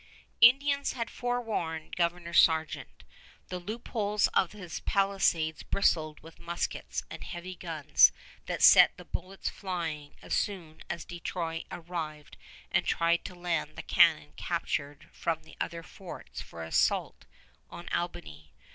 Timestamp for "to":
13.25-13.35